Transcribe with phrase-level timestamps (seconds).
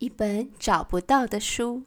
[0.00, 1.82] 一本找不到的书。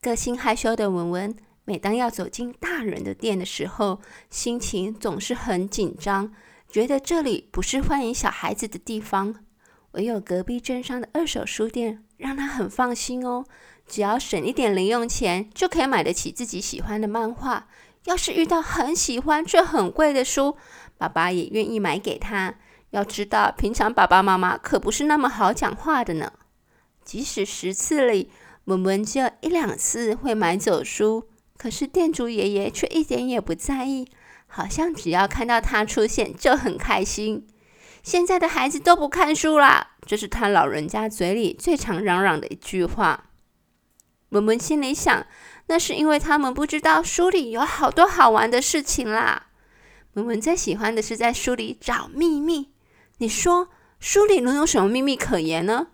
[0.00, 4.00] 个性害羞的文文，每当要走进大人的店的时候，
[4.30, 6.32] 心情总是很紧张，
[6.66, 9.34] 觉得这里不是欢迎小孩子的地方。
[9.92, 13.44] 唯有隔壁镇上的二手书店，让他很放心哦。
[13.86, 17.68] 只要省一点零用钱，就可以买得起自己喜欢的漫画。
[18.04, 20.56] 要是遇到很喜欢却很贵的书，
[20.96, 22.54] 爸爸也愿意买给他。
[22.90, 26.32] 要知道，平常爸爸妈妈可不是那么好讲话的呢。
[27.10, 28.30] 即使十次里，
[28.66, 31.28] 文文只有一两次会买走书，
[31.58, 34.06] 可是店主爷爷却一点也不在意，
[34.46, 37.48] 好像只要看到他出现就很开心。
[38.04, 43.30] 现在的孩子都不看书啦，这是他老人家嘴里最常嚷嚷的一句话。
[44.28, 45.26] 文文心里想，
[45.66, 49.48] 那是因为他们不知道书里有好多好玩的事情啦。
[50.12, 52.70] 文文最喜欢的是在书里找秘密。
[53.18, 55.88] 你说书里能有什么秘密可言呢？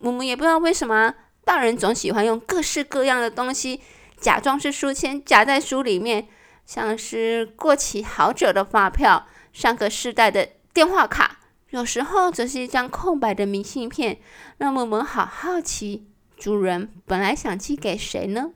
[0.00, 1.14] 我们也不知道为什么
[1.44, 3.80] 大人总喜欢用各式各样的东西
[4.18, 6.28] 假装是书签夹在书里面，
[6.66, 14.18] 像是过期好久的发票、上个世代的电话卡，有时候则是一张空白的明信片，
[14.58, 18.52] 让我们好好奇，主人本来想寄给谁呢？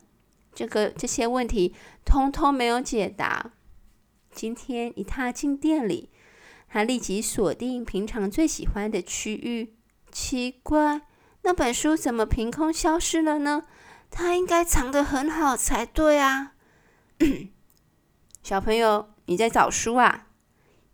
[0.53, 1.73] 这个这些问题
[2.05, 3.51] 通通没有解答。
[4.31, 6.09] 今天一踏进店里。
[6.67, 9.75] 他立即锁定平常最喜欢的区域。
[10.11, 10.99] 奇怪，
[11.45, 13.65] 那本书怎么凭空消失了呢？
[14.09, 16.53] 它应该藏得很好才对啊！
[18.41, 20.27] 小朋友，你在找书啊？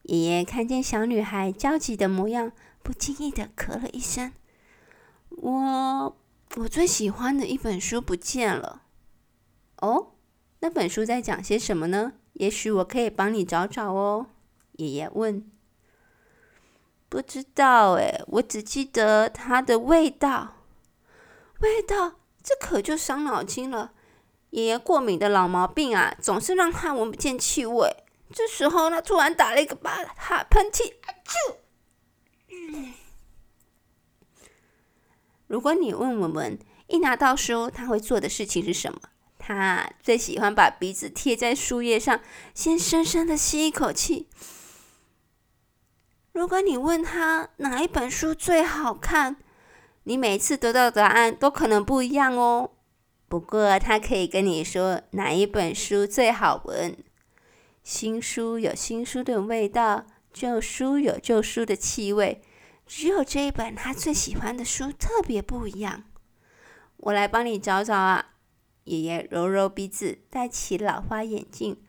[0.03, 2.51] 爷爷看见小女孩焦急的模样，
[2.83, 4.33] 不经意的咳了一声
[5.29, 6.17] ：“我
[6.57, 8.81] 我最喜欢的一本书不见了。”
[9.79, 10.15] 哦，
[10.59, 12.11] 那本书在讲些什么呢？
[12.33, 14.27] 也许我可以帮你找找哦。
[14.73, 15.49] 爷爷问。
[17.11, 20.55] 不知道哎，我只记得它的味道。
[21.59, 23.91] 味道，这可就伤脑筋了。
[24.51, 27.93] 爷爷过敏的老毛病啊，总是让他闻不见气味。
[28.33, 30.93] 这时候，他突然打了一个巴哈喷嚏，
[31.25, 31.57] 就……
[35.47, 39.01] 如果你问文文，一拿到书，他会做的事情是什么？
[39.37, 42.21] 他最喜欢把鼻子贴在书页上，
[42.53, 44.29] 先深深的吸一口气。
[46.33, 49.35] 如果你问他哪一本书最好看，
[50.03, 52.71] 你每次得到的答案都可能不一样哦。
[53.27, 56.97] 不过他可以跟你说哪一本书最好闻。
[57.83, 62.41] 新书有新书的味道，旧书有旧书的气味，
[62.85, 66.03] 只有这一本他最喜欢的书特别不一样。
[66.97, 68.27] 我来帮你找找啊！
[68.85, 71.81] 爷爷揉揉鼻子，戴起老花眼镜。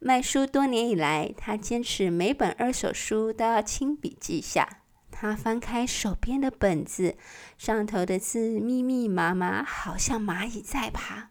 [0.00, 4.82] 卖书多年以来，他坚持每本二手书都要亲笔记下。
[5.10, 7.16] 他翻开手边的本子，
[7.56, 11.30] 上头的字密密麻麻，好像蚂蚁在爬。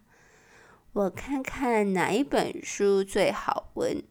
[0.91, 4.03] 我看看哪一本书最好闻？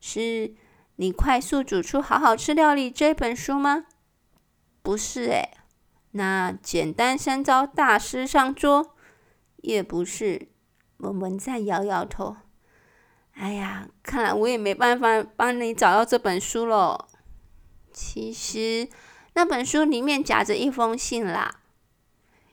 [0.00, 0.54] 是
[0.96, 3.84] 你快速煮出好好吃料理这本书吗？
[4.82, 5.50] 不是诶，
[6.12, 8.96] 那简单三招大师上桌
[9.58, 10.48] 也不是。
[10.96, 12.36] 文文再摇摇头。
[13.34, 17.06] 哎呀，看来我也没办法帮你找到这本书喽。
[17.92, 18.88] 其实
[19.34, 21.60] 那本书里面夹着一封信啦，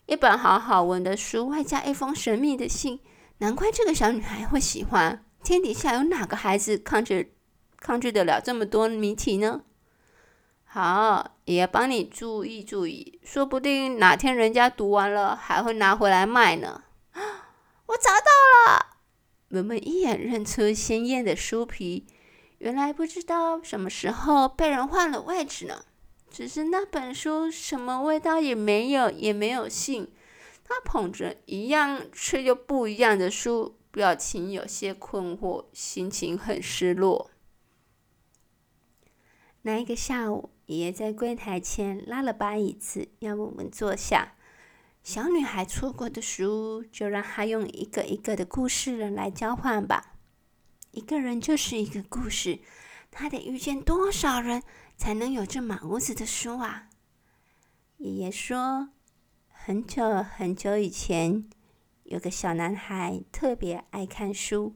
[0.06, 3.02] 一本好好闻的书，外加一封神秘的信，
[3.40, 5.24] 难怪这个小女孩会喜欢。
[5.44, 7.34] 天底下有哪个孩子抗拒
[7.80, 9.62] 抗拒得了这么多谜题呢？
[10.64, 16.84] 好，也帮你注意注意，说不定哪天人家读完了还会拿回来卖呢。
[17.88, 18.87] 我找到了。
[19.50, 22.06] 文文一眼认出鲜艳的书皮，
[22.58, 25.86] 原来不知道什么时候被人换了位置呢。
[26.30, 30.12] 只是那本书什么味道也没有，也没有信。
[30.66, 37.32] 他捧着一样却又不一样的书，表情有些困惑，心情很失落。
[39.62, 44.34] 那一个下午，爷爷在柜台前拉了把椅子，要我们坐下。
[45.08, 50.18] 小女孩错过的书，就让她用一个一个的故事来交换吧。
[50.92, 52.60] 一个人就是一个故事，
[53.10, 54.64] 她得遇见多少人，
[54.98, 56.90] 才能有这满屋子的书啊？
[58.00, 58.90] 爷爷说，
[59.48, 61.50] 很久很久以前，
[62.04, 64.76] 有个小男孩特别爱看书，